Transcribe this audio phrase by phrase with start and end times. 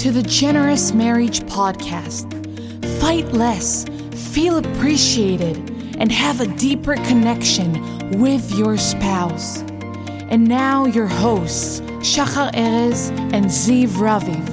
[0.00, 2.24] to the Generous Marriage Podcast.
[3.02, 3.84] Fight less,
[4.32, 5.58] feel appreciated,
[5.98, 9.58] and have a deeper connection with your spouse.
[10.30, 14.48] And now, your hosts, Shachar Erez and Ziv Raviv.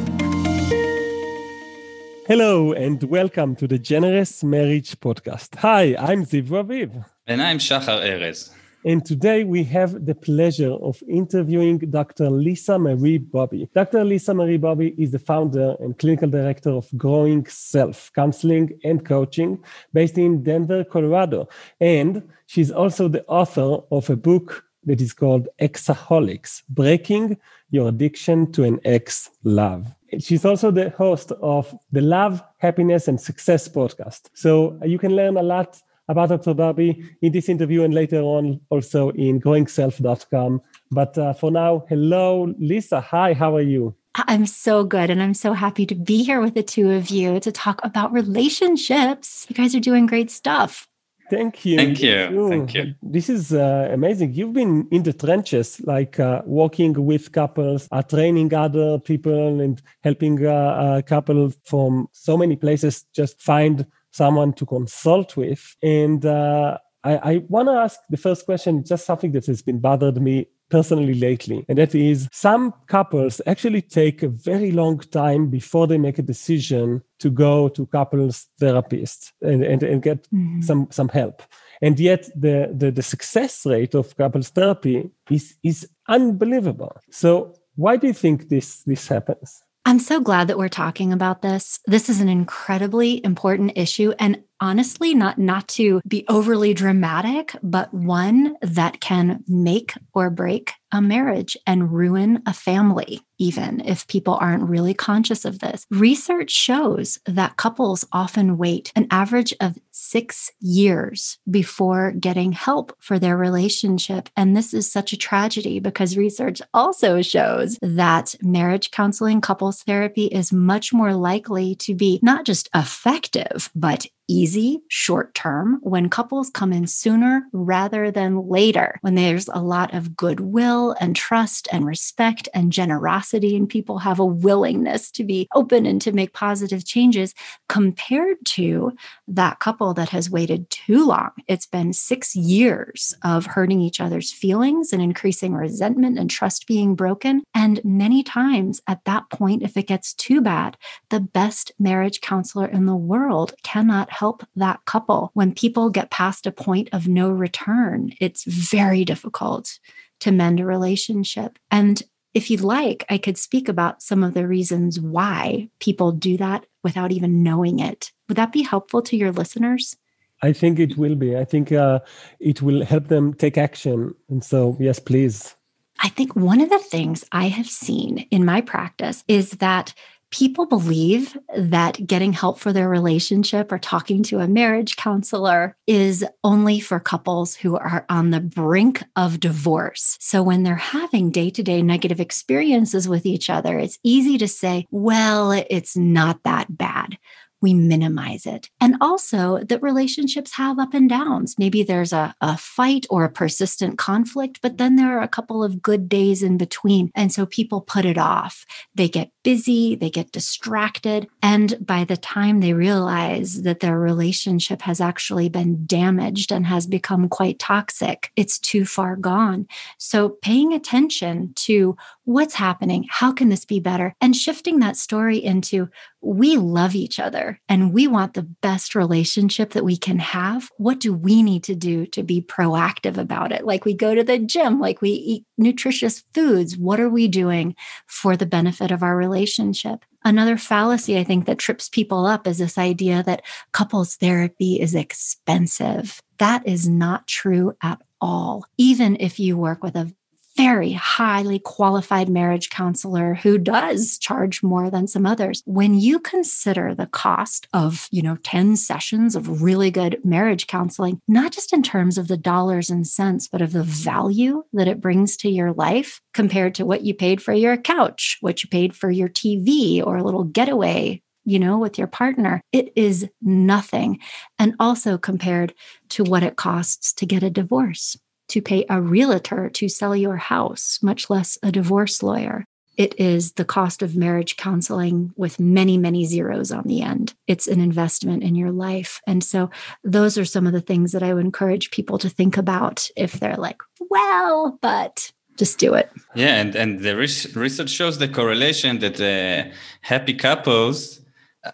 [2.28, 5.56] Hello, and welcome to the Generous Marriage Podcast.
[5.60, 7.06] Hi, I'm Ziv Raviv.
[7.26, 8.52] And I'm Shachar Erez.
[8.88, 12.30] And today we have the pleasure of interviewing Dr.
[12.30, 13.68] Lisa Marie Bobby.
[13.76, 14.06] Dr.
[14.06, 19.62] Lisa Marie Bobby is the founder and clinical director of Growing Self Counseling and Coaching
[19.92, 21.50] based in Denver, Colorado.
[21.82, 27.38] And she's also the author of a book that is called Exaholics Breaking
[27.72, 29.94] Your Addiction to an Ex Love.
[30.18, 34.30] She's also the host of the Love, Happiness, and Success podcast.
[34.34, 36.54] So you can learn a lot about Dr.
[36.54, 40.62] Bobby in this interview and later on also in growingself.com.
[40.92, 43.02] But uh, for now, hello, Lisa.
[43.02, 43.96] Hi, how are you?
[44.16, 45.10] I'm so good.
[45.10, 48.12] And I'm so happy to be here with the two of you to talk about
[48.12, 49.46] relationships.
[49.50, 50.88] You guys are doing great stuff.
[51.30, 51.78] Thank you.
[51.78, 52.50] Thank you.
[52.50, 52.96] Thank you.
[53.04, 54.34] This is uh, amazing.
[54.34, 59.82] You've been in the trenches, like uh, working with couples, uh, training other people, and
[60.04, 63.86] helping uh, uh couples from so many places just find
[64.18, 65.76] someone to consult with.
[65.82, 69.80] And uh, I, I want to ask the first question, just something that has been
[69.80, 71.66] bothered me personally lately.
[71.70, 76.30] And that is some couples actually take a very long time before they make a
[76.34, 80.62] decision to go to couples therapists and, and, and get mm-hmm.
[80.62, 81.42] some, some help.
[81.82, 86.98] And yet the, the, the success rate of couples therapy is, is unbelievable.
[87.12, 89.64] So why do you think this, this happens?
[89.88, 91.80] I'm so glad that we're talking about this.
[91.86, 97.94] This is an incredibly important issue and honestly not not to be overly dramatic, but
[97.94, 104.38] one that can make or break a marriage and ruin a family even if people
[104.40, 105.86] aren't really conscious of this.
[105.92, 113.20] Research shows that couples often wait an average of six years before getting help for
[113.20, 114.30] their relationship.
[114.36, 120.26] And this is such a tragedy because research also shows that marriage counseling, couples therapy
[120.26, 126.50] is much more likely to be not just effective, but easy short term when couples
[126.50, 131.86] come in sooner rather than later, when there's a lot of goodwill and trust and
[131.86, 136.86] respect and generosity, and people have a willingness to be open and to make positive
[136.86, 137.34] changes,
[137.70, 138.92] compared to
[139.28, 141.30] that couple that has waited too long.
[141.48, 146.96] It's been six years of hurting each other's feelings and increasing resentment and trust being
[146.96, 147.44] broken.
[147.54, 150.78] And many times at that point, if it gets too bad,
[151.10, 155.32] the best marriage counselor in the world cannot help that couple.
[155.34, 159.80] When people get past a point of no return, it's very difficult
[160.22, 161.60] to mend a relationship.
[161.70, 162.02] And
[162.34, 166.66] if you'd like, I could speak about some of the reasons why people do that
[166.84, 168.12] without even knowing it.
[168.28, 169.96] Would that be helpful to your listeners?
[170.42, 171.36] I think it will be.
[171.36, 172.00] I think uh,
[172.40, 174.14] it will help them take action.
[174.30, 175.56] And so, yes, please.
[176.00, 179.94] I think one of the things I have seen in my practice is that
[180.32, 186.26] people believe that getting help for their relationship or talking to a marriage counselor is
[186.44, 190.18] only for couples who are on the brink of divorce.
[190.20, 194.48] So when they're having day to day negative experiences with each other, it's easy to
[194.48, 197.18] say, well, it's not that bad
[197.62, 198.70] we minimize it.
[198.80, 201.56] And also that relationships have up and downs.
[201.58, 205.64] Maybe there's a, a fight or a persistent conflict, but then there are a couple
[205.64, 207.12] of good days in between.
[207.16, 208.66] And so people put it off.
[208.96, 211.28] They get busy, they get distracted.
[211.42, 216.86] And by the time they realize that their relationship has actually been damaged and has
[216.86, 219.68] become quite toxic, it's too far gone.
[219.98, 221.96] So paying attention to
[222.26, 225.90] what's happening, how can this be better, and shifting that story into
[226.22, 230.70] we love each other and we want the best relationship that we can have.
[230.78, 233.66] What do we need to do to be proactive about it?
[233.66, 236.78] Like we go to the gym, like we eat nutritious foods.
[236.78, 237.76] What are we doing
[238.08, 240.04] for the benefit of our relationship?
[240.24, 244.96] Another fallacy I think that trips people up is this idea that couples therapy is
[244.96, 246.22] expensive.
[246.40, 248.66] That is not true at all.
[248.78, 250.14] Even if you work with a
[250.58, 255.62] very highly qualified marriage counselor who does charge more than some others.
[255.66, 261.22] When you consider the cost of, you know, 10 sessions of really good marriage counseling,
[261.28, 265.00] not just in terms of the dollars and cents, but of the value that it
[265.00, 268.96] brings to your life compared to what you paid for your couch, what you paid
[268.96, 274.20] for your TV or a little getaway you know, with your partner, it is nothing.
[274.60, 275.74] And also compared
[276.10, 278.18] to what it costs to get a divorce
[278.50, 282.66] to pay a realtor to sell your house, much less a divorce lawyer.
[282.98, 287.34] it is the cost of marriage counseling with many, many zeros on the end.
[287.46, 289.22] It's an investment in your life.
[289.28, 289.70] And so,
[290.04, 293.34] those are some of the things that I would encourage people to think about if
[293.40, 296.10] they're like, well, but just do it.
[296.36, 299.72] Yeah, and and the research shows the correlation that uh,
[300.02, 301.22] happy couples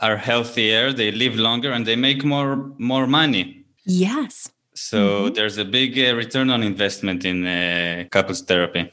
[0.02, 3.66] are healthier, they live longer, and they make more more money.
[3.86, 4.53] Yes.
[4.76, 5.34] So mm-hmm.
[5.34, 8.92] there's a big uh, return on investment in uh, couples therapy.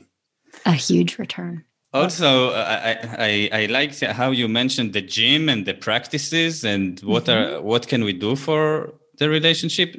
[0.66, 1.64] A huge return.
[1.92, 7.24] Also, I, I, I like how you mentioned the gym and the practices and what
[7.24, 7.56] mm-hmm.
[7.56, 9.96] are what can we do for the relationship.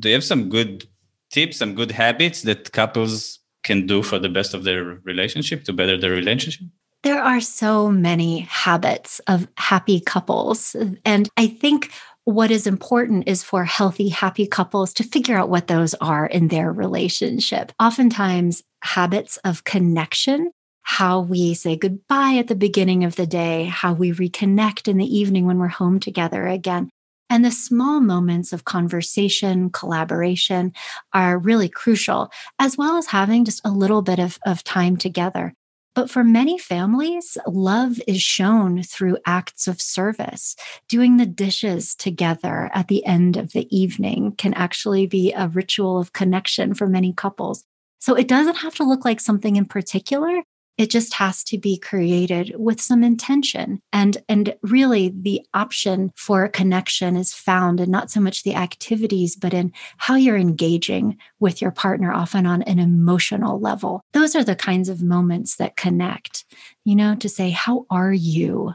[0.00, 0.86] Do you have some good
[1.30, 5.72] tips, some good habits that couples can do for the best of their relationship to
[5.72, 6.66] better their relationship?
[7.02, 10.76] There are so many habits of happy couples.
[11.04, 11.92] And I think
[12.30, 16.48] what is important is for healthy, happy couples to figure out what those are in
[16.48, 17.72] their relationship.
[17.80, 23.92] Oftentimes, habits of connection, how we say goodbye at the beginning of the day, how
[23.92, 26.88] we reconnect in the evening when we're home together again.
[27.28, 30.72] And the small moments of conversation, collaboration
[31.12, 35.54] are really crucial, as well as having just a little bit of, of time together.
[35.94, 40.54] But for many families, love is shown through acts of service.
[40.88, 45.98] Doing the dishes together at the end of the evening can actually be a ritual
[45.98, 47.64] of connection for many couples.
[47.98, 50.42] So it doesn't have to look like something in particular.
[50.80, 53.82] It just has to be created with some intention.
[53.92, 59.36] And, and really, the option for connection is found in not so much the activities,
[59.36, 64.00] but in how you're engaging with your partner, often on an emotional level.
[64.14, 66.46] Those are the kinds of moments that connect,
[66.86, 68.72] you know, to say, How are you?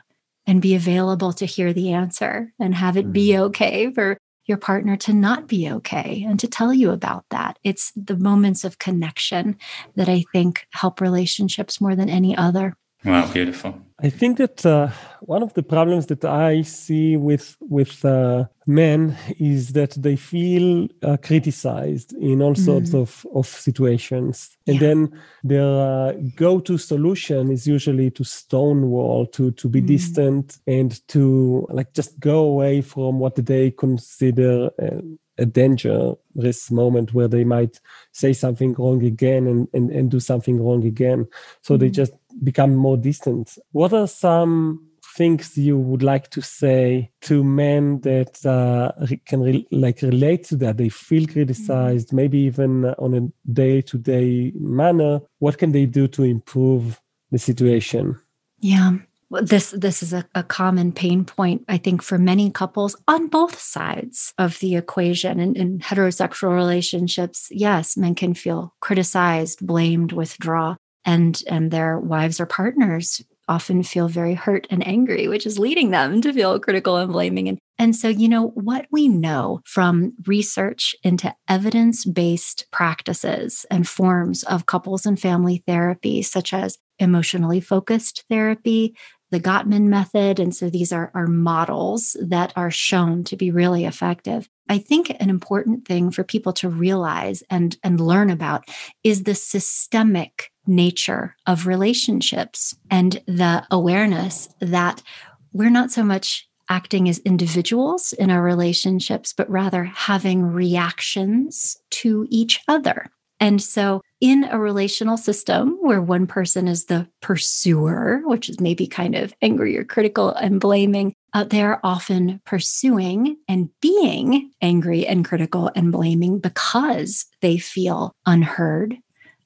[0.48, 3.46] and be available to hear the answer and have it be mm-hmm.
[3.46, 7.58] okay for your partner to not be okay and to tell you about that.
[7.64, 9.58] It's the moments of connection
[9.96, 12.76] that I think help relationships more than any other.
[13.06, 13.80] Wow, beautiful.
[14.00, 14.90] I think that uh,
[15.22, 20.90] one of the problems that I see with with uh, men is that they feel
[21.02, 22.66] uh, criticized in all mm.
[22.66, 24.88] sorts of, of situations, and yeah.
[24.88, 29.88] then their uh, go-to solution is usually to stonewall, to to be mm.
[29.88, 35.00] distant, and to like just go away from what they consider uh,
[35.38, 37.80] a dangerous moment where they might
[38.12, 41.28] say something wrong again and, and, and do something wrong again.
[41.62, 41.82] So mm-hmm.
[41.82, 42.14] they just
[42.44, 43.58] become more distant.
[43.72, 48.92] What are some things you would like to say to men that uh,
[49.26, 50.78] can re- like relate to that?
[50.78, 52.16] They feel criticized mm-hmm.
[52.16, 55.22] maybe even on a day-to-day manner.
[55.40, 57.02] What can they do to improve
[57.32, 58.20] the situation?
[58.60, 58.98] Yeah.
[59.32, 63.60] This this is a, a, common pain point i think for many couples on both
[63.60, 67.48] sides of the equation in, in heterosexual relationships.
[67.50, 74.08] Yes men can feel criticized blamed withdraw and and their wives or partners often feel
[74.08, 77.48] very hurt and angry which is leading them to feel critical and blaming.
[77.48, 84.44] And and so you know what we know from research into evidence-based practices and forms
[84.44, 88.96] of couples and family therapy such as emotionally focused therapy
[89.36, 90.40] the Gottman method.
[90.40, 94.48] And so these are, are models that are shown to be really effective.
[94.70, 98.64] I think an important thing for people to realize and, and learn about
[99.04, 105.04] is the systemic nature of relationships and the awareness that
[105.52, 112.26] we're not so much acting as individuals in our relationships, but rather having reactions to
[112.30, 113.08] each other.
[113.42, 118.88] And so, in a relational system where one person is the pursuer, which is maybe
[118.88, 125.26] kind of angry or critical and blaming, uh, they're often pursuing and being angry and
[125.26, 128.96] critical and blaming because they feel unheard,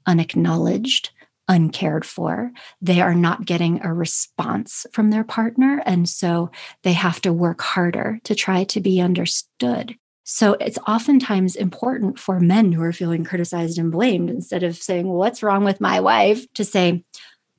[0.05, 1.09] unacknowledged,
[1.49, 2.49] uncared for.
[2.81, 5.83] They are not getting a response from their partner.
[5.85, 6.51] And so
[6.83, 9.97] they have to work harder to try to be understood.
[10.31, 15.07] So it's oftentimes important for men who are feeling criticized and blamed, instead of saying,
[15.07, 16.45] well, What's wrong with my wife?
[16.53, 17.03] to say,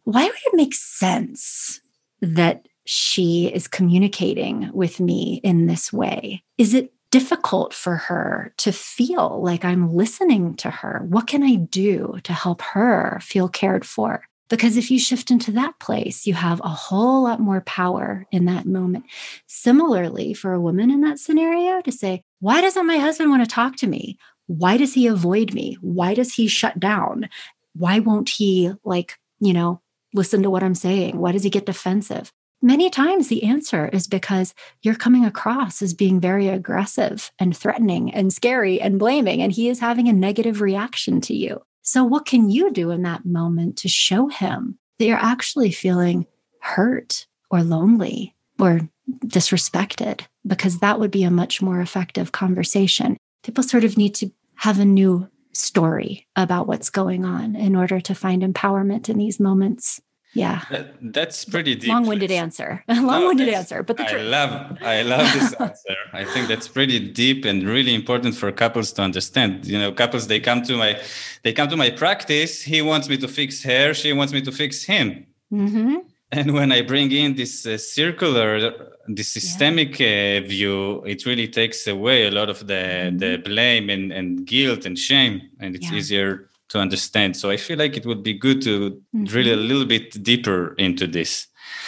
[0.05, 1.81] Why would it make sense
[2.23, 6.45] that she is communicating with me in this way?
[6.59, 11.05] Is it difficult for her to feel like I'm listening to her?
[11.09, 14.23] What can I do to help her feel cared for?
[14.50, 18.45] Because if you shift into that place, you have a whole lot more power in
[18.47, 19.04] that moment.
[19.47, 23.49] Similarly, for a woman in that scenario to say, Why doesn't my husband want to
[23.49, 24.19] talk to me?
[24.49, 25.78] Why does he avoid me?
[25.80, 27.28] Why does he shut down?
[27.75, 29.80] Why won't he, like, you know,
[30.12, 31.16] listen to what I'm saying?
[31.16, 32.33] Why does he get defensive?
[32.61, 34.52] Many times the answer is because
[34.83, 39.69] you're coming across as being very aggressive and threatening and scary and blaming, and he
[39.69, 41.62] is having a negative reaction to you.
[41.82, 46.26] So, what can you do in that moment to show him that you're actually feeling
[46.60, 48.88] hurt or lonely or
[49.26, 53.16] disrespected, because that would be a much more effective conversation.
[53.42, 58.00] People sort of need to have a new story about what's going on in order
[58.00, 60.00] to find empowerment in these moments.
[60.32, 60.62] Yeah.
[60.70, 61.88] That, that's pretty deep.
[61.90, 62.84] Long-winded answer.
[62.88, 63.82] Long-winded no, answer.
[63.82, 65.96] But the I love I love this answer.
[66.12, 69.66] I think that's pretty deep and really important for couples to understand.
[69.66, 71.00] You know, couples they come to my
[71.42, 72.62] they come to my practice.
[72.62, 73.92] He wants me to fix her.
[73.94, 75.26] She wants me to fix him.
[75.52, 75.96] Mm-hmm.
[76.32, 78.72] And when I bring in this uh, circular,
[79.08, 80.38] this systemic yeah.
[80.44, 83.18] uh, view, it really takes away a lot of the mm-hmm.
[83.18, 85.99] the blame and, and guilt and shame, and it's yeah.
[85.99, 87.37] easier to understand.
[87.37, 89.25] So I feel like it would be good to mm-hmm.
[89.25, 91.47] drill a little bit deeper into this.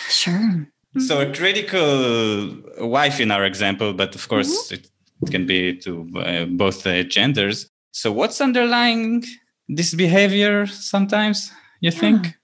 [0.09, 0.69] Sure.
[0.99, 2.55] So a critical
[2.87, 4.75] wife in our example, but of course mm-hmm.
[4.75, 4.91] it,
[5.23, 7.71] it, can be to uh, both uh, genders.
[7.93, 9.25] So what's underlying
[9.69, 11.99] this behavior sometimes, you yeah.
[11.99, 12.35] think?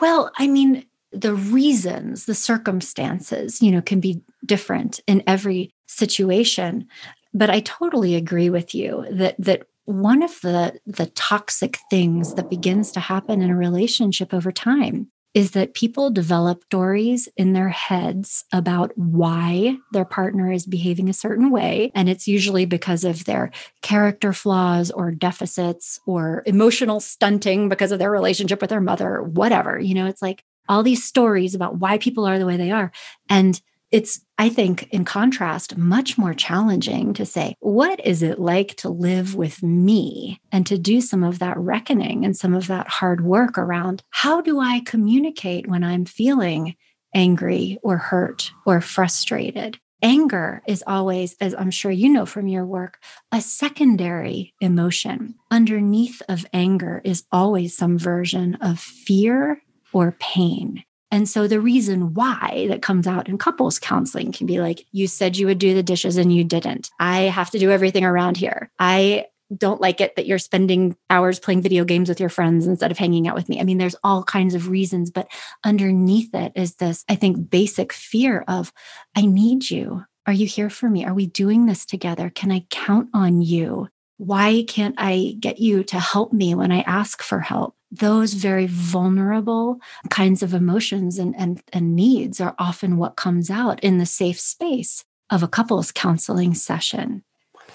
[0.00, 6.86] Well, I mean, the reasons, the circumstances, you know, can be different in every situation.
[7.34, 12.50] But I totally agree with you that that one of the the toxic things that
[12.50, 17.70] begins to happen in a relationship over time is that people develop stories in their
[17.70, 21.90] heads about why their partner is behaving a certain way.
[21.94, 27.98] And it's usually because of their character flaws or deficits or emotional stunting because of
[27.98, 29.78] their relationship with their mother, whatever.
[29.78, 32.92] You know, it's like all these stories about why people are the way they are.
[33.30, 38.76] And it's, I think, in contrast, much more challenging to say, what is it like
[38.76, 42.88] to live with me and to do some of that reckoning and some of that
[42.88, 46.76] hard work around how do I communicate when I'm feeling
[47.14, 49.78] angry or hurt or frustrated?
[50.00, 52.98] Anger is always, as I'm sure you know from your work,
[53.32, 55.34] a secondary emotion.
[55.50, 59.60] Underneath of anger is always some version of fear
[59.92, 60.84] or pain.
[61.10, 65.06] And so the reason why that comes out in couples counseling can be like, you
[65.06, 66.90] said you would do the dishes and you didn't.
[67.00, 68.70] I have to do everything around here.
[68.78, 72.90] I don't like it that you're spending hours playing video games with your friends instead
[72.90, 73.58] of hanging out with me.
[73.58, 75.28] I mean, there's all kinds of reasons, but
[75.64, 78.72] underneath it is this, I think, basic fear of,
[79.16, 80.04] I need you.
[80.26, 81.06] Are you here for me?
[81.06, 82.28] Are we doing this together?
[82.28, 83.88] Can I count on you?
[84.18, 87.74] Why can't I get you to help me when I ask for help?
[87.90, 89.80] Those very vulnerable
[90.10, 94.38] kinds of emotions and, and, and needs are often what comes out in the safe
[94.38, 97.24] space of a couples counseling session.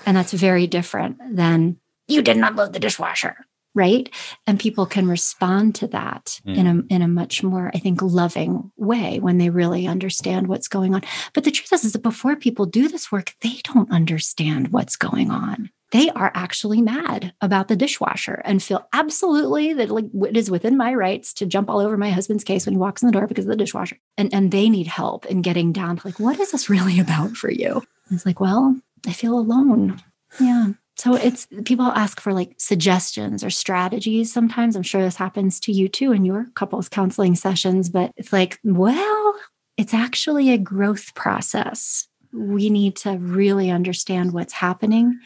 [0.05, 1.77] And that's very different than
[2.07, 3.37] you did not load the dishwasher,
[3.73, 4.09] right?
[4.45, 6.57] And people can respond to that mm.
[6.57, 10.67] in a in a much more, I think, loving way when they really understand what's
[10.67, 11.03] going on.
[11.33, 14.95] But the truth is, is that before people do this work, they don't understand what's
[14.95, 20.35] going on they are actually mad about the dishwasher and feel absolutely that like it
[20.35, 23.05] is within my rights to jump all over my husband's case when he walks in
[23.05, 23.97] the door because of the dishwasher.
[24.17, 27.37] And and they need help in getting down to like, what is this really about
[27.37, 27.73] for you?
[28.09, 30.01] And it's like, well, I feel alone.
[30.39, 30.71] Yeah.
[30.95, 34.33] So it's people ask for like suggestions or strategies.
[34.33, 38.33] Sometimes I'm sure this happens to you too in your couples counseling sessions, but it's
[38.33, 39.35] like, well,
[39.77, 42.07] it's actually a growth process.
[42.31, 45.19] We need to really understand what's happening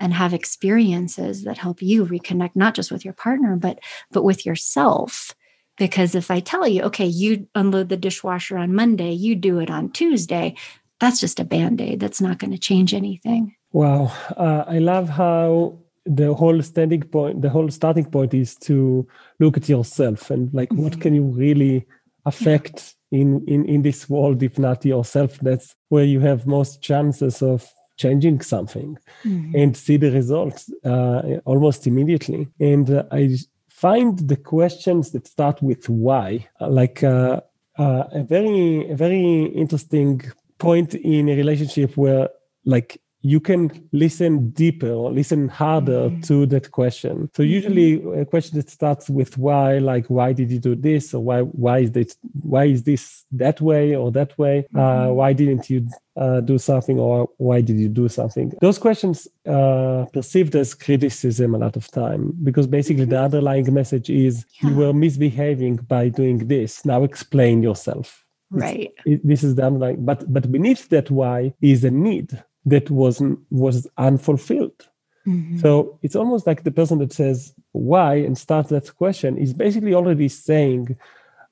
[0.00, 3.78] and have experiences that help you reconnect not just with your partner but
[4.10, 5.34] but with yourself
[5.76, 9.70] because if i tell you okay you unload the dishwasher on monday you do it
[9.70, 10.54] on tuesday
[10.98, 15.78] that's just a band-aid that's not going to change anything wow uh, i love how
[16.06, 19.06] the whole standing point the whole starting point is to
[19.38, 20.82] look at yourself and like mm-hmm.
[20.82, 21.86] what can you really
[22.26, 23.20] affect yeah.
[23.20, 27.70] in, in in this world if not yourself that's where you have most chances of
[28.02, 28.90] changing something
[29.24, 29.56] mm-hmm.
[29.60, 32.48] and see the results uh, almost immediately.
[32.58, 33.22] And uh, I
[33.68, 37.40] find the questions that start with why, uh, like uh,
[37.84, 39.28] uh, a very, a very
[39.62, 40.22] interesting
[40.58, 42.28] point in a relationship where
[42.64, 46.20] like you can listen deeper or listen harder mm-hmm.
[46.22, 47.28] to that question.
[47.34, 47.52] So mm-hmm.
[47.52, 51.40] usually a question that starts with why, like why did you do this, or why
[51.42, 54.66] why is this why is this that way or that way?
[54.74, 55.10] Uh, mm-hmm.
[55.10, 55.86] Uh, why didn't you
[56.16, 58.52] uh, do something, or why did you do something?
[58.60, 63.24] Those questions are perceived as criticism a lot of time because basically the mm-hmm.
[63.24, 64.70] underlying message is yeah.
[64.70, 66.84] you were misbehaving by doing this.
[66.86, 68.24] Now explain yourself.
[68.50, 68.92] Right.
[69.06, 73.38] It, this is the underlying, but but beneath that why is a need that wasn't
[73.50, 74.88] was unfulfilled.
[75.26, 75.58] Mm-hmm.
[75.58, 79.94] So it's almost like the person that says why and starts that question is basically
[79.94, 80.96] already saying,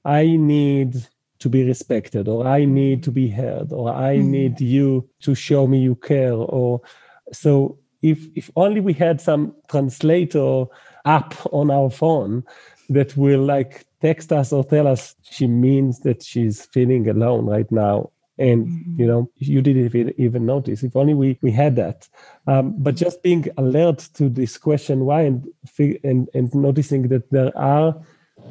[0.04, 1.06] I need
[1.40, 4.30] to be respected, or I need to be heard, or I mm-hmm.
[4.30, 6.34] need you to show me you care.
[6.34, 6.80] Or
[7.32, 10.64] so if if only we had some translator
[11.04, 12.44] app on our phone
[12.88, 17.70] that will like text us or tell us she means that she's feeling alone right
[17.70, 19.00] now and mm-hmm.
[19.00, 22.08] you know you didn't even notice if only we we had that
[22.46, 25.46] um, but just being alert to this question why and
[26.04, 27.94] and and noticing that there are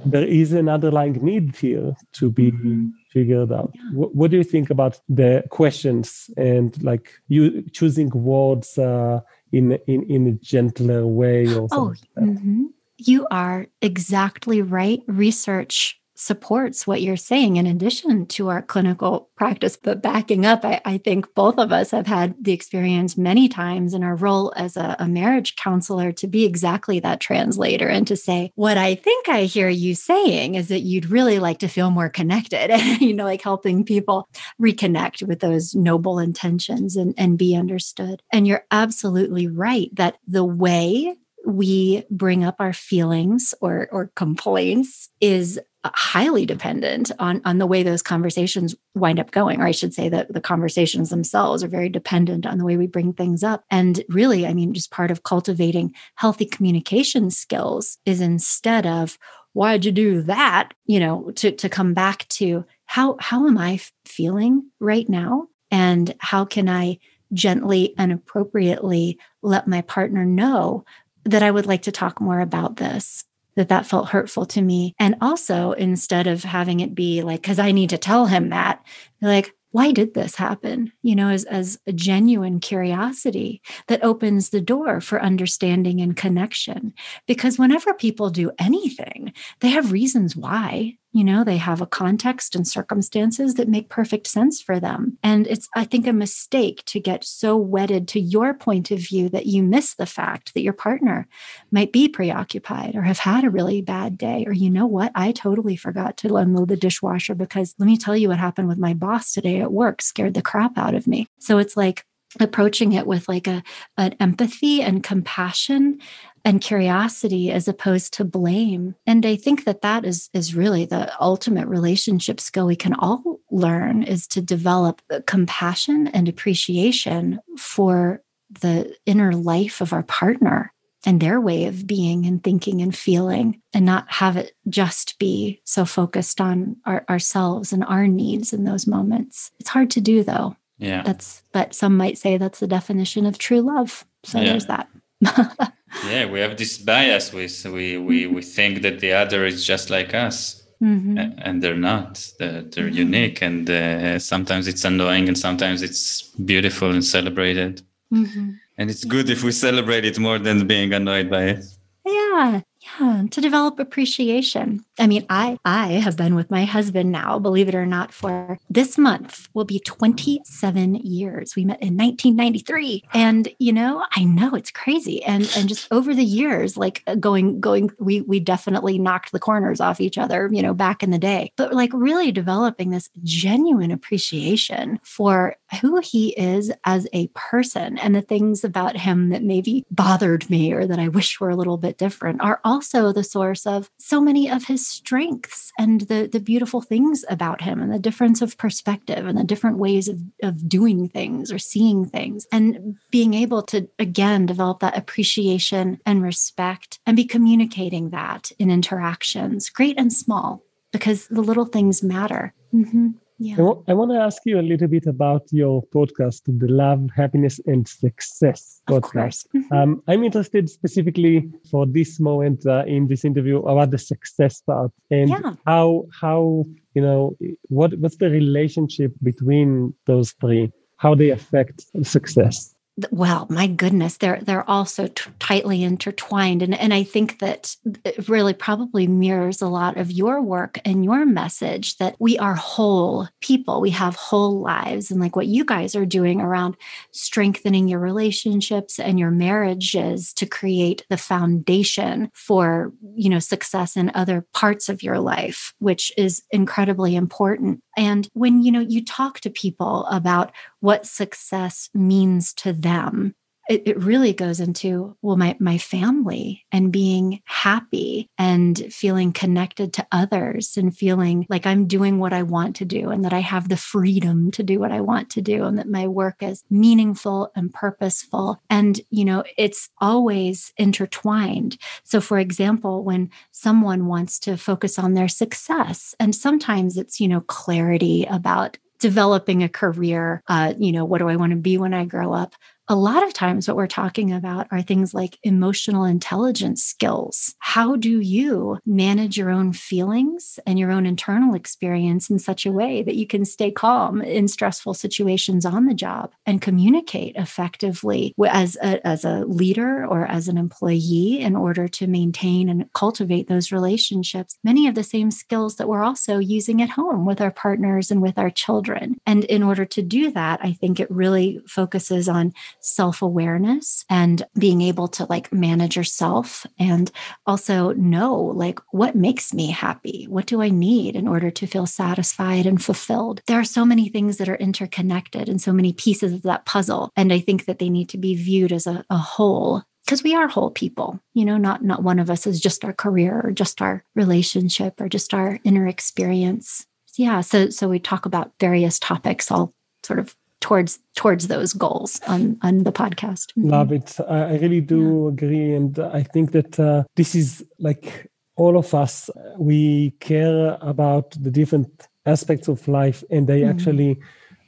[0.06, 2.88] there is an underlying need here to be mm-hmm.
[3.10, 3.82] figured out yeah.
[3.94, 9.20] what, what, do you think about the questions and like you choosing words uh,
[9.51, 12.63] in in in a gentler way or oh, something mm-hmm.
[12.98, 19.77] you are exactly right research supports what you're saying in addition to our clinical practice.
[19.77, 23.93] But backing up, I, I, think both of us have had the experience many times
[23.93, 28.17] in our role as a, a, marriage counselor to be exactly that translator and to
[28.17, 31.91] say, what I think I hear you saying is that you'd really like to feel
[31.91, 34.27] more connected, you know, like helping people
[34.59, 38.24] reconnect with those noble intentions and, and be understood.
[38.33, 45.09] And you're absolutely right that the way we bring up our feelings or or complaints
[45.21, 49.72] is Uh, highly dependent on on the way those conversations wind up going or i
[49.72, 53.43] should say that the conversations themselves are very dependent on the way we bring things
[53.43, 53.63] up.
[53.69, 59.19] And really i mean just part of cultivating healthy communication skills is instead of
[59.53, 60.74] why'd you do that?
[60.88, 65.48] you know to to come back to how how am i feeling right now?
[65.69, 66.98] And how can i
[67.34, 70.86] gently and appropriately let my partner know
[71.25, 73.25] that I would like to talk more about this
[73.57, 74.95] that that felt hurtful to me.
[74.97, 78.85] And also, instead of having it be like, because I need to tell him that,
[79.21, 80.93] like, why did this happen?
[81.01, 86.93] You know, as, as a genuine curiosity that opens the door for understanding and connection.
[87.27, 90.97] Because whenever people do anything, they have reasons why.
[91.17, 95.17] You know, they have a context and circumstances that make perfect sense for them.
[95.24, 99.27] And it's, I think, a mistake to get so wedded to your point of view
[99.29, 101.27] that you miss the fact that your partner
[101.71, 104.43] might be preoccupied or have had a really bad day.
[104.45, 105.12] Or, you know what?
[105.15, 108.77] I totally forgot to unload the dishwasher because let me tell you what happened with
[108.77, 111.25] my boss today at work scared the crap out of me.
[111.39, 112.05] So it's like,
[112.40, 113.63] approaching it with like a
[113.98, 116.00] an empathy and compassion
[116.44, 118.96] and curiosity as opposed to blame.
[119.05, 123.40] And i think that that is is really the ultimate relationship skill we can all
[123.51, 128.22] learn is to develop compassion and appreciation for
[128.61, 130.74] the inner life of our partner
[131.05, 135.61] and their way of being and thinking and feeling and not have it just be
[135.63, 139.51] so focused on our, ourselves and our needs in those moments.
[139.59, 141.03] It's hard to do though yeah.
[141.03, 144.05] That's but some might say that's the definition of true love.
[144.24, 144.46] So yeah.
[144.46, 144.90] there's that.
[146.05, 147.31] Yeah we have this bias.
[147.33, 151.18] With we we we think that the other is just like us mm-hmm.
[151.18, 152.29] and they're not.
[152.37, 152.98] They're, they're mm-hmm.
[152.98, 157.81] unique and uh, sometimes it's annoying and sometimes it's beautiful and celebrated.
[158.13, 158.51] Mm-hmm.
[158.77, 161.66] and it's good if we celebrate it more than being annoyed by it.
[162.05, 162.61] Yeah
[163.00, 164.83] yeah to develop appreciation.
[165.00, 168.57] I mean i i have been with my husband now believe it or not for
[168.69, 171.55] this month will be 27 years.
[171.55, 175.23] We met in 1993 and you know i know it's crazy.
[175.23, 179.39] And and just over the years like uh, going going we we definitely knocked the
[179.39, 181.51] corners off each other you know back in the day.
[181.55, 188.15] But like really developing this genuine appreciation for who he is as a person and
[188.15, 191.77] the things about him that maybe bothered me or that i wish were a little
[191.77, 196.29] bit different are all also the source of so many of his strengths and the,
[196.31, 200.22] the beautiful things about him and the difference of perspective and the different ways of,
[200.44, 202.46] of doing things or seeing things.
[202.51, 208.70] And being able to, again, develop that appreciation and respect and be communicating that in
[208.70, 210.61] interactions, great and small,
[210.92, 212.53] because the little things matter.
[212.72, 213.07] Mm-hmm.
[213.39, 213.53] Yeah.
[213.53, 217.09] I, w- I want to ask you a little bit about your podcast, the Love,
[217.15, 219.45] Happiness, and Success podcast.
[219.55, 219.73] Mm-hmm.
[219.73, 224.91] Um, I'm interested specifically for this moment uh, in this interview about the success part
[225.11, 225.53] and yeah.
[225.65, 227.37] how how you know
[227.69, 232.73] what what's the relationship between those three, how they affect success
[233.12, 236.62] well my goodness they're they're all so t- tightly intertwined.
[236.62, 241.03] And and i think that it really probably mirrors a lot of your work and
[241.05, 243.81] your message that we are whole people.
[243.81, 245.12] We have whole lives.
[245.12, 246.75] And like what you guys are doing around
[247.12, 254.12] strengthening your relationships and your marriages to create the foundation for you know success in
[254.14, 259.42] other parts of your life which is incredibly important and when you know you talk
[259.42, 263.36] to people about what success means to them
[263.70, 269.94] it, it really goes into well my my family and being happy and feeling connected
[269.94, 273.40] to others and feeling like i'm doing what i want to do and that i
[273.40, 276.64] have the freedom to do what i want to do and that my work is
[276.70, 278.62] meaningful and purposeful.
[278.70, 281.77] And you know it's always intertwined.
[282.03, 287.27] So for example when someone wants to focus on their success and sometimes it's you
[287.27, 291.77] know clarity about developing a career uh, you know what do i want to be
[291.77, 292.56] when i grow up
[292.89, 297.53] a lot of times what we're talking about are things like emotional intelligence skills.
[297.59, 302.71] How do you manage your own feelings and your own internal experience in such a
[302.71, 308.33] way that you can stay calm in stressful situations on the job and communicate effectively
[308.50, 313.50] as a, as a leader or as an employee in order to maintain and cultivate
[313.50, 314.57] those relationships?
[314.63, 318.21] Many of the same skills that we're also using at home with our partners and
[318.21, 319.17] with our children.
[319.25, 324.44] And in order to do that, I think it really focuses on self awareness and
[324.57, 327.11] being able to like manage yourself and
[327.46, 330.25] also know like what makes me happy?
[330.29, 333.42] What do I need in order to feel satisfied and fulfilled?
[333.48, 337.11] There are so many things that are interconnected and so many pieces of that puzzle.
[337.16, 340.33] And I think that they need to be viewed as a, a whole because we
[340.33, 343.51] are whole people you know not not one of us is just our career or
[343.51, 346.85] just our relationship or just our inner experience
[347.18, 352.20] yeah so so we talk about various topics all sort of towards towards those goals
[352.27, 353.70] on on the podcast mm-hmm.
[353.70, 355.33] love it i really do yeah.
[355.33, 361.31] agree and i think that uh, this is like all of us we care about
[361.41, 363.70] the different aspects of life and they mm-hmm.
[363.70, 364.20] actually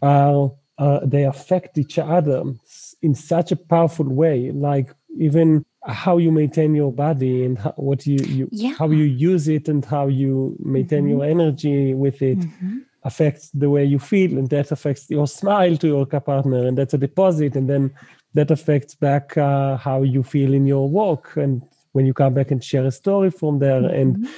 [0.02, 2.44] are uh, they affect each other
[3.02, 8.06] in such a powerful way like even how you maintain your body and how, what
[8.06, 8.74] you, you yeah.
[8.78, 11.20] how you use it and how you maintain mm-hmm.
[11.20, 12.78] your energy with it mm-hmm
[13.10, 16.96] affects the way you feel and that affects your smile to your partner and that's
[17.00, 17.84] a deposit and then
[18.38, 21.54] that affects back uh, how you feel in your work and
[21.94, 24.02] when you come back and share a story from there mm-hmm.
[24.02, 24.30] and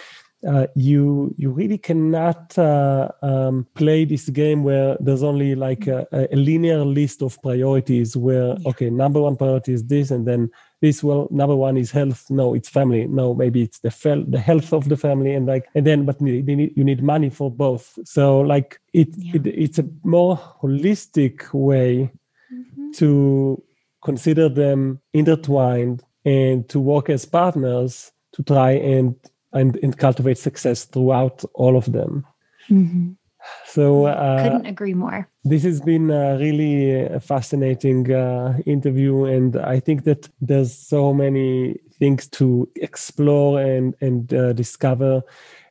[0.48, 6.08] uh, you you really cannot uh, um, play this game where there's only like a,
[6.12, 10.50] a linear list of priorities where okay number one priority is this and then
[10.82, 14.40] this well number one is health no it's family no maybe it's the fel- the
[14.40, 17.98] health of the family and like and then but need, you need money for both
[18.04, 19.36] so like it, yeah.
[19.36, 22.12] it it's a more holistic way
[22.52, 22.92] mm-hmm.
[22.92, 23.62] to
[24.04, 29.16] consider them intertwined and to work as partners to try and
[29.54, 32.26] and, and cultivate success throughout all of them
[32.70, 33.12] mm-hmm.
[33.66, 35.28] So uh, couldn't agree more.
[35.44, 41.14] This has been a really a fascinating uh, interview, and I think that there's so
[41.14, 45.24] many things to explore and and uh, discover,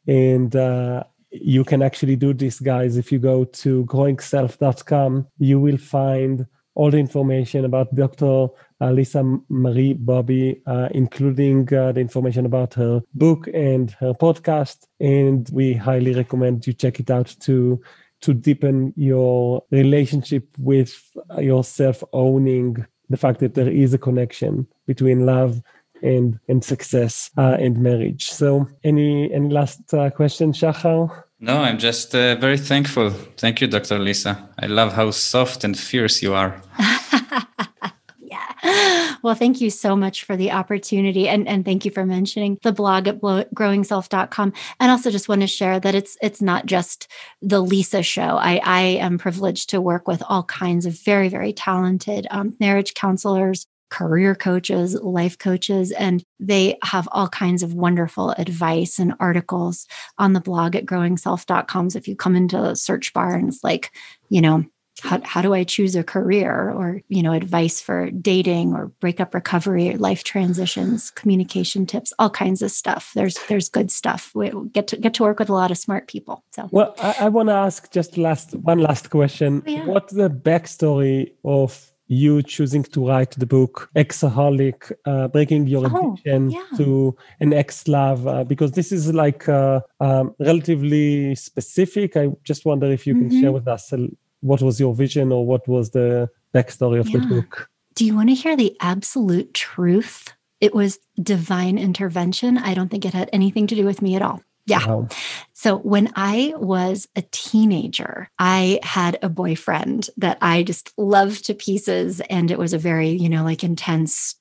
[0.06, 2.96] and uh, you can actually do this, guys.
[2.96, 6.46] If you go to growingself.com, you will find
[6.80, 8.48] all the information about Dr.
[8.80, 14.86] Uh, Lisa Marie Bobby, uh, including uh, the information about her book and her podcast.
[14.98, 17.82] And we highly recommend you check it out to
[18.22, 20.90] to deepen your relationship with
[21.38, 25.60] yourself, owning the fact that there is a connection between love
[26.02, 28.30] and and success uh, and marriage.
[28.30, 31.24] So, any any last uh, question, Shachar?
[31.42, 33.10] No, I'm just uh, very thankful.
[33.10, 33.98] Thank you, Dr.
[33.98, 34.50] Lisa.
[34.58, 36.60] I love how soft and fierce you are.
[38.18, 39.16] yeah.
[39.22, 41.28] Well, thank you so much for the opportunity.
[41.28, 44.52] And, and thank you for mentioning the blog at growingself.com.
[44.80, 47.08] And also just want to share that it's it's not just
[47.40, 48.36] the Lisa show.
[48.36, 52.92] I, I am privileged to work with all kinds of very, very talented um, marriage
[52.92, 59.86] counselors, career coaches, life coaches, and they have all kinds of wonderful advice and articles
[60.18, 61.90] on the blog at growingself.com.
[61.90, 63.92] So if you come into the search bar and it's like,
[64.28, 64.64] you know,
[65.02, 69.34] how, how do I choose a career or, you know, advice for dating or breakup
[69.34, 73.12] recovery, or life transitions, communication tips, all kinds of stuff.
[73.14, 74.30] There's there's good stuff.
[74.34, 76.44] We get to get to work with a lot of smart people.
[76.54, 79.62] So well, I, I want to ask just last one last question.
[79.66, 79.86] Oh, yeah.
[79.86, 86.16] What's the backstory of you choosing to write the book Exaholic, uh, breaking your oh,
[86.24, 86.60] yeah.
[86.76, 92.16] to an ex love, uh, because this is like uh, um, relatively specific.
[92.16, 93.28] I just wonder if you mm-hmm.
[93.28, 93.92] can share with us
[94.40, 97.20] what was your vision or what was the backstory of yeah.
[97.20, 97.70] the book.
[97.94, 100.34] Do you want to hear the absolute truth?
[100.60, 102.58] It was divine intervention.
[102.58, 104.42] I don't think it had anything to do with me at all.
[104.70, 104.86] Yeah.
[104.86, 105.08] Wow.
[105.52, 111.54] So when I was a teenager, I had a boyfriend that I just loved to
[111.54, 112.20] pieces.
[112.30, 114.36] And it was a very, you know, like intense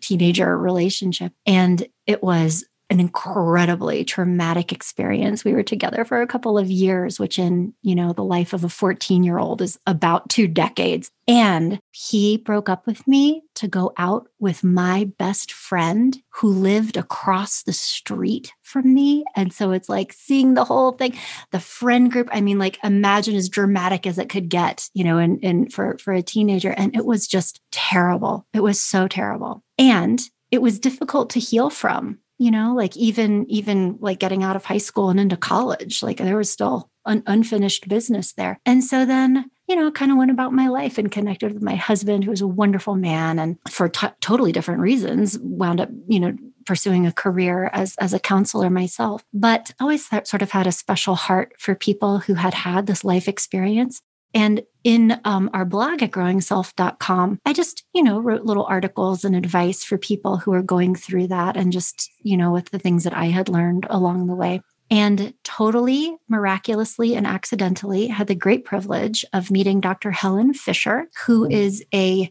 [0.00, 1.32] teenager relationship.
[1.46, 5.44] And it was an incredibly traumatic experience.
[5.44, 8.64] We were together for a couple of years, which in, you know, the life of
[8.64, 11.10] a 14 year old is about two decades.
[11.26, 16.96] And he broke up with me to go out with my best friend who lived
[16.96, 19.24] across the street from me.
[19.36, 21.18] And so it's like seeing the whole thing,
[21.50, 22.30] the friend group.
[22.32, 25.98] I mean, like imagine as dramatic as it could get, you know, and, and for,
[25.98, 26.70] for a teenager.
[26.70, 28.46] And it was just terrible.
[28.54, 29.62] It was so terrible.
[29.76, 34.56] And it was difficult to heal from you know like even even like getting out
[34.56, 38.60] of high school and into college like there was still an unfinished business there.
[38.66, 41.74] And so then you know kind of went about my life and connected with my
[41.74, 46.20] husband who was a wonderful man and for t- totally different reasons wound up you
[46.20, 49.24] know pursuing a career as as a counselor myself.
[49.32, 53.26] But always sort of had a special heart for people who had had this life
[53.26, 54.02] experience
[54.34, 59.34] and in um, our blog at growingself.com, I just, you know, wrote little articles and
[59.34, 63.04] advice for people who are going through that and just, you know, with the things
[63.04, 64.62] that I had learned along the way.
[64.90, 70.10] And totally miraculously and accidentally had the great privilege of meeting Dr.
[70.10, 72.30] Helen Fisher, who is a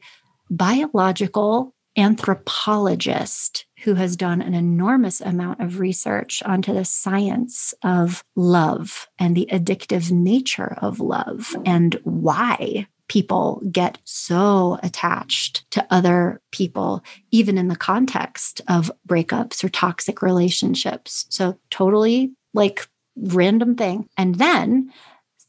[0.50, 9.08] biological anthropologist who has done an enormous amount of research onto the science of love
[9.20, 17.04] and the addictive nature of love and why people get so attached to other people,
[17.32, 21.26] even in the context of breakups or toxic relationships.
[21.30, 24.10] So, totally like random thing.
[24.18, 24.92] And then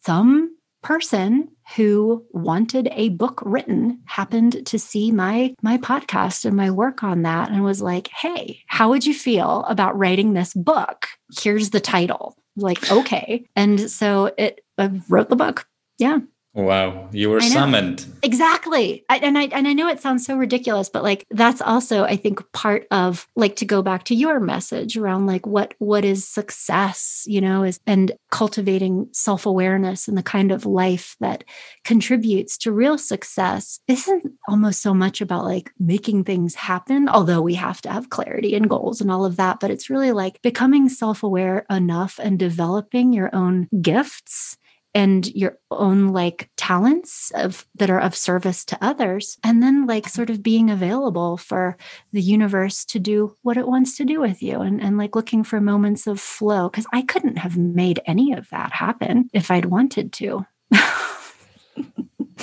[0.04, 6.70] some person who wanted a book written happened to see my my podcast and my
[6.70, 11.08] work on that and was like hey how would you feel about writing this book?
[11.40, 12.36] Here's the title.
[12.56, 13.44] Like okay.
[13.54, 15.66] And so it I wrote the book.
[15.98, 16.20] Yeah
[16.58, 18.04] Wow, you were summoned.
[18.20, 19.04] Exactly.
[19.08, 22.16] I, and I and I know it sounds so ridiculous, but like that's also I
[22.16, 26.26] think part of like to go back to your message around like what what is
[26.26, 31.44] success, you know, is and cultivating self-awareness and the kind of life that
[31.84, 37.54] contributes to real success isn't almost so much about like making things happen, although we
[37.54, 40.88] have to have clarity and goals and all of that, but it's really like becoming
[40.88, 44.56] self-aware enough and developing your own gifts
[44.94, 50.08] and your own like talents of that are of service to others and then like
[50.08, 51.76] sort of being available for
[52.12, 55.44] the universe to do what it wants to do with you and, and like looking
[55.44, 59.66] for moments of flow because i couldn't have made any of that happen if i'd
[59.66, 60.46] wanted to.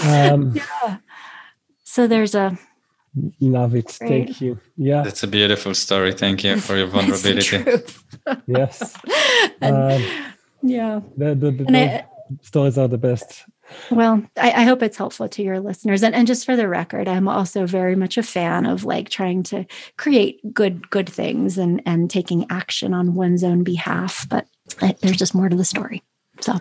[0.03, 0.97] Um, yeah.
[1.83, 2.57] So there's a
[3.39, 3.97] love it.
[4.01, 4.09] Right?
[4.09, 4.59] thank you.
[4.77, 5.03] Yeah.
[5.03, 6.11] That's a beautiful story.
[6.13, 7.63] Thank you for your vulnerability.
[8.47, 8.95] yes.
[9.61, 10.03] And, um,
[10.61, 10.99] yeah.
[11.15, 12.05] the, the, the,
[12.41, 13.45] stories are the best.
[13.89, 16.03] Well, I, I, hope it's helpful to your listeners.
[16.03, 19.41] And, and just for the record, I'm also very much a fan of like trying
[19.43, 19.65] to
[19.97, 24.27] create good, good things and and taking action on one's own behalf.
[24.29, 24.47] But
[24.81, 26.03] I, there's just more to the story.
[26.41, 26.59] So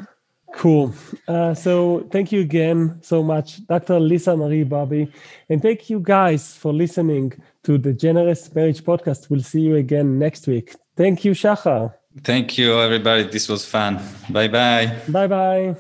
[0.54, 0.94] cool.
[1.28, 4.00] Uh, so thank you again so much, Dr.
[4.00, 5.12] Lisa Marie Bobby.
[5.48, 9.28] And thank you guys for listening to the Generous Marriage Podcast.
[9.28, 10.74] We'll see you again next week.
[10.96, 11.92] Thank you, Shachar.
[12.22, 13.24] Thank you, everybody.
[13.24, 14.00] This was fun.
[14.30, 15.00] Bye bye.
[15.08, 15.74] Bye bye.